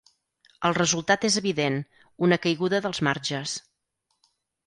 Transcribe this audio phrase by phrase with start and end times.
[0.67, 1.77] El resultat és evident:
[2.27, 3.57] una caiguda dels marges.